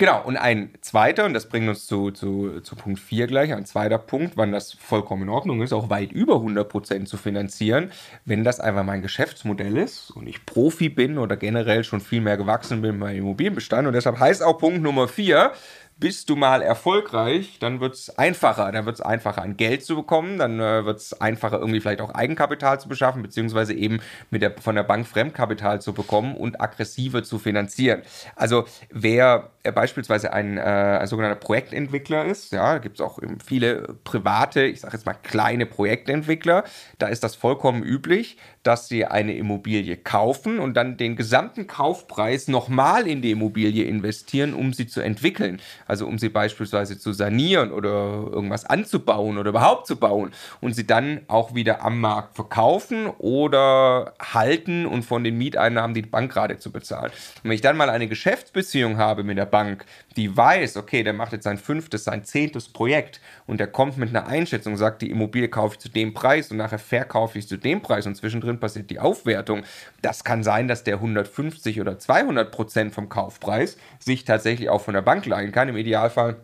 Genau, 0.00 0.22
und 0.24 0.38
ein 0.38 0.70
zweiter, 0.80 1.26
und 1.26 1.34
das 1.34 1.50
bringt 1.50 1.68
uns 1.68 1.86
zu, 1.86 2.10
zu, 2.10 2.62
zu 2.62 2.74
Punkt 2.74 2.98
4 3.00 3.26
gleich, 3.26 3.52
ein 3.52 3.66
zweiter 3.66 3.98
Punkt, 3.98 4.38
wann 4.38 4.50
das 4.50 4.72
vollkommen 4.72 5.24
in 5.24 5.28
Ordnung 5.28 5.60
ist, 5.60 5.74
auch 5.74 5.90
weit 5.90 6.10
über 6.10 6.36
100% 6.36 7.04
zu 7.04 7.18
finanzieren, 7.18 7.92
wenn 8.24 8.42
das 8.42 8.60
einfach 8.60 8.82
mein 8.82 9.02
Geschäftsmodell 9.02 9.76
ist 9.76 10.10
und 10.10 10.26
ich 10.26 10.46
Profi 10.46 10.88
bin 10.88 11.18
oder 11.18 11.36
generell 11.36 11.84
schon 11.84 12.00
viel 12.00 12.22
mehr 12.22 12.38
gewachsen 12.38 12.80
bin 12.80 12.98
beim 12.98 13.14
Immobilienbestand. 13.14 13.86
Und 13.86 13.92
deshalb 13.92 14.18
heißt 14.18 14.42
auch 14.42 14.56
Punkt 14.56 14.80
Nummer 14.80 15.06
4, 15.06 15.52
bist 16.00 16.30
du 16.30 16.36
mal 16.36 16.62
erfolgreich, 16.62 17.58
dann 17.60 17.80
wird 17.80 17.94
es 17.94 18.18
einfacher. 18.18 18.72
Dann 18.72 18.86
wird 18.86 18.96
es 18.96 19.00
einfacher, 19.02 19.42
an 19.42 19.56
Geld 19.56 19.84
zu 19.84 19.94
bekommen, 19.94 20.38
dann 20.38 20.58
äh, 20.58 20.84
wird 20.84 20.98
es 20.98 21.20
einfacher, 21.20 21.60
irgendwie 21.60 21.80
vielleicht 21.80 22.00
auch 22.00 22.14
Eigenkapital 22.14 22.80
zu 22.80 22.88
beschaffen, 22.88 23.22
beziehungsweise 23.22 23.74
eben 23.74 24.00
mit 24.30 24.40
der, 24.40 24.58
von 24.58 24.74
der 24.74 24.82
Bank 24.82 25.06
Fremdkapital 25.06 25.80
zu 25.80 25.92
bekommen 25.92 26.34
und 26.34 26.60
aggressiver 26.60 27.22
zu 27.22 27.38
finanzieren. 27.38 28.02
Also 28.34 28.64
wer 28.90 29.50
äh, 29.62 29.72
beispielsweise 29.72 30.32
ein, 30.32 30.56
äh, 30.56 30.60
ein 30.62 31.06
sogenannter 31.06 31.38
Projektentwickler 31.38 32.24
ist, 32.24 32.52
ja, 32.52 32.78
gibt 32.78 32.98
es 32.98 33.04
auch 33.04 33.18
viele 33.44 33.96
private, 34.04 34.62
ich 34.62 34.80
sage 34.80 34.96
jetzt 34.96 35.04
mal 35.04 35.14
kleine 35.14 35.66
Projektentwickler, 35.66 36.64
da 36.98 37.08
ist 37.08 37.22
das 37.22 37.34
vollkommen 37.34 37.82
üblich, 37.82 38.38
dass 38.62 38.88
sie 38.88 39.04
eine 39.04 39.34
Immobilie 39.34 39.96
kaufen 39.96 40.58
und 40.58 40.74
dann 40.74 40.96
den 40.96 41.16
gesamten 41.16 41.66
Kaufpreis 41.66 42.48
nochmal 42.48 43.06
in 43.06 43.20
die 43.20 43.32
Immobilie 43.32 43.84
investieren, 43.84 44.54
um 44.54 44.72
sie 44.72 44.86
zu 44.86 45.00
entwickeln. 45.00 45.60
Also 45.90 46.06
um 46.06 46.18
sie 46.18 46.28
beispielsweise 46.28 47.00
zu 47.00 47.12
sanieren 47.12 47.72
oder 47.72 47.88
irgendwas 47.88 48.64
anzubauen 48.64 49.38
oder 49.38 49.50
überhaupt 49.50 49.88
zu 49.88 49.96
bauen 49.96 50.30
und 50.60 50.72
sie 50.72 50.86
dann 50.86 51.22
auch 51.26 51.52
wieder 51.56 51.84
am 51.84 52.00
Markt 52.00 52.36
verkaufen 52.36 53.08
oder 53.18 54.14
halten 54.20 54.86
und 54.86 55.02
von 55.02 55.24
den 55.24 55.36
Mieteinnahmen 55.36 55.92
die 55.92 56.02
Bank 56.02 56.30
gerade 56.30 56.58
zu 56.58 56.70
bezahlen. 56.70 57.10
Und 57.42 57.50
wenn 57.50 57.50
ich 57.50 57.60
dann 57.60 57.76
mal 57.76 57.90
eine 57.90 58.06
Geschäftsbeziehung 58.06 58.98
habe 58.98 59.24
mit 59.24 59.36
der 59.36 59.46
Bank, 59.46 59.84
die 60.16 60.36
weiß, 60.36 60.76
okay, 60.76 61.02
der 61.02 61.12
macht 61.12 61.32
jetzt 61.32 61.42
sein 61.42 61.58
fünftes, 61.58 62.04
sein 62.04 62.22
zehntes 62.22 62.68
Projekt 62.68 63.20
und 63.48 63.58
der 63.58 63.66
kommt 63.66 63.98
mit 63.98 64.10
einer 64.10 64.28
Einschätzung, 64.28 64.76
sagt, 64.76 65.02
die 65.02 65.10
Immobilie 65.10 65.48
kaufe 65.48 65.74
ich 65.74 65.80
zu 65.80 65.88
dem 65.88 66.14
Preis 66.14 66.52
und 66.52 66.58
nachher 66.58 66.78
verkaufe 66.78 67.36
ich 67.36 67.48
zu 67.48 67.56
dem 67.56 67.82
Preis 67.82 68.06
und 68.06 68.14
zwischendrin 68.14 68.60
passiert 68.60 68.90
die 68.90 69.00
Aufwertung. 69.00 69.64
Das 70.02 70.22
kann 70.22 70.44
sein, 70.44 70.68
dass 70.68 70.84
der 70.84 70.94
150 70.94 71.80
oder 71.80 71.98
200 71.98 72.52
Prozent 72.52 72.94
vom 72.94 73.08
Kaufpreis 73.08 73.76
sich 73.98 74.24
tatsächlich 74.24 74.68
auch 74.68 74.82
von 74.82 74.94
der 74.94 75.02
Bank 75.02 75.26
leihen 75.26 75.50
kann. 75.50 75.68
Im 75.68 75.79
Idealfall 75.80 76.36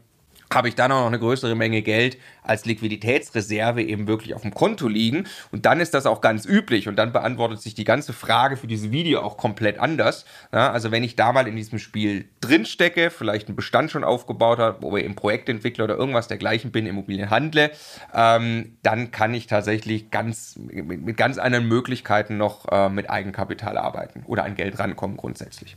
habe 0.52 0.68
ich 0.68 0.74
dann 0.74 0.92
auch 0.92 1.00
noch 1.00 1.06
eine 1.06 1.18
größere 1.18 1.54
Menge 1.54 1.82
Geld 1.82 2.18
als 2.42 2.64
Liquiditätsreserve 2.64 3.82
eben 3.82 4.06
wirklich 4.06 4.34
auf 4.34 4.42
dem 4.42 4.54
Konto 4.54 4.86
liegen. 4.86 5.26
Und 5.50 5.66
dann 5.66 5.80
ist 5.80 5.94
das 5.94 6.06
auch 6.06 6.20
ganz 6.20 6.46
üblich. 6.46 6.88
Und 6.88 6.96
dann 6.96 7.12
beantwortet 7.12 7.60
sich 7.60 7.74
die 7.74 7.84
ganze 7.84 8.12
Frage 8.12 8.56
für 8.56 8.66
dieses 8.66 8.92
Video 8.92 9.20
auch 9.20 9.36
komplett 9.36 9.78
anders. 9.78 10.24
Ja, 10.52 10.70
also 10.70 10.90
wenn 10.92 11.02
ich 11.02 11.16
da 11.16 11.32
mal 11.32 11.48
in 11.48 11.56
diesem 11.56 11.78
Spiel 11.78 12.28
drinstecke, 12.40 13.10
vielleicht 13.10 13.48
einen 13.48 13.56
Bestand 13.56 13.90
schon 13.90 14.04
aufgebaut 14.04 14.58
habe, 14.58 14.82
wo 14.82 14.96
ich 14.96 15.04
im 15.04 15.16
Projektentwickler 15.16 15.84
oder 15.84 15.96
irgendwas 15.96 16.28
dergleichen 16.28 16.70
bin, 16.70 16.86
Immobilien 16.86 17.30
handle, 17.30 17.72
ähm, 18.14 18.76
dann 18.82 19.10
kann 19.10 19.34
ich 19.34 19.48
tatsächlich 19.48 20.10
ganz, 20.10 20.56
mit, 20.56 21.04
mit 21.04 21.16
ganz 21.16 21.38
anderen 21.38 21.66
Möglichkeiten 21.66 22.36
noch 22.36 22.66
äh, 22.70 22.88
mit 22.88 23.10
Eigenkapital 23.10 23.76
arbeiten 23.76 24.22
oder 24.26 24.44
an 24.44 24.54
Geld 24.54 24.78
rankommen 24.78 25.16
grundsätzlich. 25.16 25.76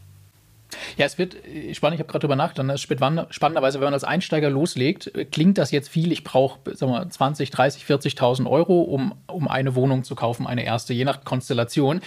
Ja, 0.97 1.05
es 1.05 1.17
wird 1.17 1.35
äh, 1.45 1.73
spannend, 1.73 1.95
ich 1.95 1.99
habe 1.99 2.11
gerade 2.11 2.21
drüber 2.21 2.35
nachgedacht, 2.35 2.79
spannenderweise, 2.79 3.79
wenn 3.79 3.85
man 3.85 3.93
als 3.93 4.03
Einsteiger 4.03 4.49
loslegt, 4.49 5.15
äh, 5.15 5.25
klingt 5.25 5.57
das 5.57 5.71
jetzt 5.71 5.89
viel, 5.89 6.11
ich 6.11 6.23
brauche 6.23 6.59
20, 6.73 7.49
30, 7.49 7.83
40.000 7.83 8.49
Euro, 8.49 8.81
um, 8.81 9.15
um 9.27 9.47
eine 9.47 9.75
Wohnung 9.75 10.03
zu 10.03 10.15
kaufen, 10.15 10.47
eine 10.47 10.63
erste, 10.63 10.93
je 10.93 11.05
nach 11.05 11.23
Konstellation. 11.23 12.01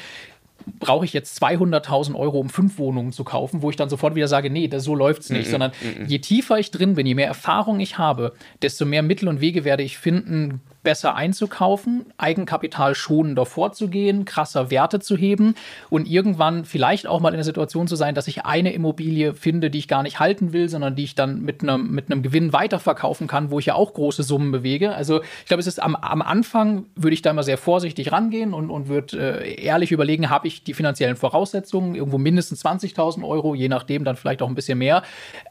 Brauche 0.79 1.05
ich 1.05 1.13
jetzt 1.13 1.43
200.000 1.43 2.15
Euro, 2.15 2.39
um 2.39 2.49
fünf 2.49 2.79
Wohnungen 2.79 3.11
zu 3.11 3.25
kaufen, 3.25 3.63
wo 3.63 3.71
ich 3.71 3.77
dann 3.77 3.89
sofort 3.89 4.15
wieder 4.15 4.29
sage, 4.29 4.49
nee, 4.49 4.69
das, 4.69 4.85
so 4.85 4.95
läuft 4.95 5.23
es 5.23 5.31
nicht, 5.31 5.47
mm 5.47 5.49
-mm, 5.49 5.51
sondern 5.51 5.71
mm 5.71 6.07
je 6.07 6.19
tiefer 6.21 6.59
ich 6.59 6.71
drin 6.71 6.95
bin, 6.95 7.05
je 7.05 7.17
mehr 7.17 7.27
Erfahrung 7.27 7.81
ich 7.81 7.99
habe, 7.99 8.33
desto 8.63 8.85
mehr 8.85 9.03
Mittel 9.03 9.29
und 9.29 9.41
Wege 9.41 9.65
werde 9.65 9.83
ich 9.83 9.99
finden, 9.99 10.61
besser 10.83 11.15
einzukaufen, 11.15 12.07
Eigenkapital 12.19 12.95
schonender 12.95 13.47
vorzugehen, 13.47 14.25
krasser 14.25 14.71
Werte 14.71 15.01
zu 15.01 15.17
heben 15.17 15.55
und 15.91 16.09
irgendwann 16.09 16.65
vielleicht 16.65 17.07
auch 17.07 17.21
mal 17.21 17.29
in 17.29 17.37
der 17.37 17.45
Situation 17.45 17.87
zu 17.87 17.97
sein, 17.97 18.15
dass 18.15 18.27
ich 18.27 18.45
eine 18.45 18.73
Immobilie 18.73 19.35
finde, 19.35 19.71
die 19.71 19.79
ich 19.79 19.89
gar 19.89 20.03
nicht 20.03 20.19
halten 20.19 20.53
will, 20.53 20.69
sondern 20.69 20.97
die 20.97 21.05
ich 21.05 21.15
dann 21.15 21.43
mit 21.43 21.63
einem, 21.63 21.91
mit 21.93 22.07
Gewinn 22.23 22.53
weiterverkaufen 22.53 23.29
kann, 23.29 23.51
wo 23.51 23.59
ich 23.59 23.67
ja 23.67 23.75
auch 23.75 23.95
große 23.95 24.23
Summen 24.23 24.51
bewege. 24.51 24.95
Also 24.95 25.23
ich 25.23 25.47
glaube, 25.47 25.61
es 25.61 25.67
ist 25.67 25.81
am, 25.81 25.95
am 25.95 26.21
Anfang 26.21 26.87
würde 26.97 27.15
ich 27.15 27.23
da 27.23 27.31
immer 27.31 27.45
sehr 27.45 27.59
vorsichtig 27.59 28.11
rangehen 28.11 28.53
und, 28.53 28.71
und 28.71 28.89
würde 28.89 29.45
äh, 29.45 29.63
ehrlich 29.63 29.93
überlegen, 29.93 30.31
habe 30.31 30.49
ich 30.49 30.65
die 30.65 30.75
finanziellen 30.75 31.17
Voraussetzungen, 31.17 31.95
irgendwo 31.95 32.19
mindestens 32.19 32.65
20.000 32.65 33.27
Euro, 33.27 33.55
je 33.55 33.69
nachdem 33.69 34.05
dann 34.05 34.17
vielleicht 34.17 34.43
auch 34.43 34.49
ein 34.49 34.55
bisschen 34.55 34.79
mehr. 34.79 35.03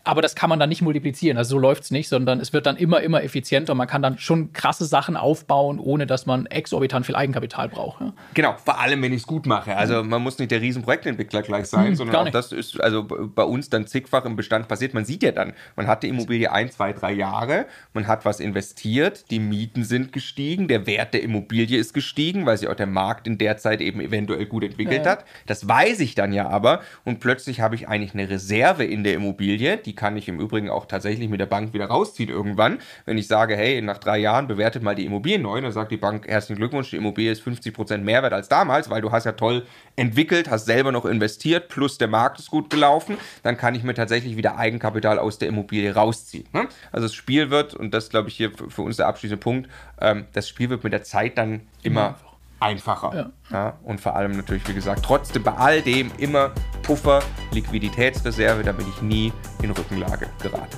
Aber 0.04 0.22
das 0.22 0.36
kann 0.36 0.50
man 0.50 0.60
dann 0.60 0.70
nicht 0.70 0.82
multiplizieren. 0.82 1.38
Also 1.38 1.52
so 1.52 1.60
läuft 1.60 1.84
es 1.84 1.92
nicht, 1.92 2.10
sondern 2.10 2.40
es 2.40 2.52
wird 2.52 2.66
dann 2.66 2.76
immer, 2.76 3.02
immer 3.02 3.24
effizienter. 3.24 3.76
Man 3.76 3.88
kann 3.88 4.02
dann 4.02 4.18
schon 4.18 4.52
krasse 4.52 4.86
Sachen 4.86 5.16
aufbauen, 5.22 5.80
ohne 5.80 6.08
dass 6.08 6.26
man 6.26 6.46
exorbitant 6.46 7.06
viel 7.06 7.16
Eigenkapital 7.16 7.70
braucht. 7.70 8.02
Ja. 8.02 8.14
Genau, 8.34 8.56
vor 8.64 8.80
allem, 8.80 9.02
wenn 9.02 9.14
ich 9.14 9.22
es 9.22 9.28
gut 9.28 9.46
mache. 9.46 9.76
Also 9.76 10.04
man 10.04 10.22
muss 10.22 10.40
nicht 10.40 10.52
der 10.52 10.62
Riesenprojektentwickler 10.62 11.42
gleich 11.42 11.68
sein, 11.68 11.88
hm, 11.88 11.96
sondern 11.96 12.28
auch 12.28 12.32
das 12.32 12.52
ist 12.52 12.82
also 12.82 13.04
bei 13.04 13.44
uns 13.44 13.70
dann 13.70 13.88
zigfach 13.88 14.26
im 14.26 14.36
Bestand 14.36 14.68
passiert. 14.68 14.94
Man 14.94 15.06
sieht 15.06 15.24
ja 15.24 15.32
dann, 15.32 15.54
man 15.76 15.88
hat 15.88 16.04
die 16.04 16.10
Immobilie 16.10 16.52
ein, 16.52 16.72
zwei, 16.72 16.94
drei 16.94 17.14
Jahre, 17.14 17.66
man 17.94 18.08
hat 18.08 18.26
was 18.26 18.40
investiert, 18.40 19.30
die 19.32 19.40
Mieten 19.40 19.84
sind 19.84 20.12
gestiegen, 20.12 20.68
der 20.68 20.88
Wert 20.88 21.14
der 21.14 21.24
Immobilie 21.24 21.78
ist 21.78 21.94
gestiegen, 21.94 22.46
weil 22.46 22.58
sich 22.58 22.68
auch 22.68 22.76
der 22.76 22.88
Markt 22.88 23.28
in 23.28 23.38
der 23.38 23.58
Zeit 23.58 23.82
eben 23.82 24.02
eventuell 24.02 24.46
gut 24.46 24.64
entwickelt 24.64 25.06
ja. 25.06 25.12
hat. 25.12 25.26
Das 25.46 25.68
weiß 25.68 26.00
ich 26.00 26.16
dann 26.16 26.34
ja 26.34 26.50
aber 26.50 26.82
und 27.06 27.20
plötzlich 27.20 27.62
habe 27.62 27.76
ich 27.76 27.88
eigentlich 27.88 28.14
eine 28.14 28.30
Reserve 28.30 28.84
in 28.84 29.04
der 29.04 29.14
Immobilie, 29.14 29.78
die 29.78 29.96
kann 29.96 30.18
ich 30.18 30.28
im 30.28 30.40
Übrigen 30.40 30.70
auch 30.70 30.86
tatsächlich 30.86 31.30
mit 31.30 31.40
der 31.40 31.46
Bank 31.46 31.74
wieder 31.74 31.86
rausziehen 31.86 32.30
irgendwann, 32.30 32.80
wenn 33.06 33.18
ich 33.18 33.28
sage, 33.28 33.56
hey, 33.56 33.82
nach 33.82 33.98
drei 33.98 34.18
Jahren 34.18 34.48
bewertet 34.48 34.84
mal 34.84 34.96
die 34.96 35.06
Immobilie 35.12 35.40
neu, 35.40 35.60
dann 35.62 35.72
sagt 35.72 35.92
die 35.92 35.98
Bank, 35.98 36.28
herzlichen 36.28 36.58
Glückwunsch, 36.58 36.90
die 36.90 36.96
Immobilie 36.96 37.32
ist 37.32 37.44
50% 37.44 37.98
Mehrwert 38.00 38.34
als 38.34 38.48
damals, 38.50 38.90
weil 38.90 39.02
du 39.02 39.12
hast 39.12 39.26
ja 39.26 39.34
toll 39.34 39.66
entwickelt, 39.96 40.50
hast 40.50 40.66
selber 40.66 40.92
noch 40.92 41.06
investiert, 41.06 41.68
plus 41.68 41.98
der 41.98 42.08
Markt 42.08 42.40
ist 42.40 42.50
gut 42.50 42.70
gelaufen, 42.70 43.18
dann 43.44 43.58
kann 43.58 43.76
ich 43.76 43.84
mir 43.84 43.94
tatsächlich 43.94 44.38
wieder 44.38 44.58
Eigenkapital 44.58 45.20
aus 45.20 45.38
der 45.38 45.50
Immobilie 45.50 45.94
rausziehen. 45.94 46.48
Ne? 46.54 46.68
Also 46.92 47.08
das 47.08 47.14
Spiel 47.14 47.50
wird, 47.50 47.74
und 47.74 47.94
das 47.94 48.10
glaube 48.10 48.30
ich 48.30 48.36
hier 48.36 48.52
für 48.70 48.82
uns 48.82 48.98
der 48.98 49.08
abschließende 49.08 49.42
Punkt, 49.42 49.70
ähm, 50.00 50.26
das 50.34 50.48
Spiel 50.48 50.70
wird 50.70 50.84
mit 50.84 50.94
der 50.94 51.04
Zeit 51.04 51.38
dann 51.38 51.62
immer 51.84 52.16
einfacher. 52.62 53.12
Ja. 53.16 53.30
Ja, 53.52 53.78
und 53.84 54.00
vor 54.00 54.16
allem 54.16 54.38
natürlich, 54.38 54.68
wie 54.68 54.74
gesagt, 54.74 55.04
trotzdem 55.04 55.44
bei 55.44 55.54
all 55.54 55.82
dem 55.82 56.12
immer 56.18 56.52
Puffer, 56.84 57.22
Liquiditätsreserve, 57.52 58.64
damit 58.64 58.86
ich 58.88 59.02
nie 59.02 59.34
in 59.62 59.72
Rückenlage 59.72 60.28
gerate. 60.42 60.78